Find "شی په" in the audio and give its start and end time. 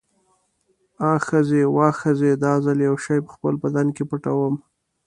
3.05-3.29